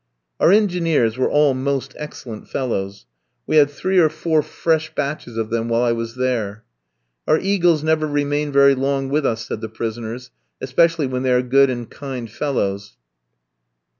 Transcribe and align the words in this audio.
Our 0.39 0.51
engineers 0.51 1.15
were 1.19 1.29
all 1.29 1.53
most 1.53 1.93
excellent 1.95 2.49
fellows; 2.49 3.05
we 3.45 3.57
had 3.57 3.69
three 3.69 3.99
or 3.99 4.09
four 4.09 4.41
fresh 4.41 4.91
batches 4.95 5.37
of 5.37 5.51
them 5.51 5.69
while 5.69 5.83
I 5.83 5.91
was 5.91 6.15
there. 6.15 6.63
"Our 7.27 7.37
eagles 7.37 7.83
never 7.83 8.07
remain 8.07 8.51
very 8.51 8.73
long 8.73 9.09
with 9.09 9.27
us," 9.27 9.47
said 9.47 9.61
the 9.61 9.69
prisoners; 9.69 10.31
"especially 10.59 11.05
when 11.05 11.21
they 11.21 11.31
are 11.33 11.43
good 11.43 11.69
and 11.69 11.87
kind 11.87 12.27
fellows." 12.31 12.97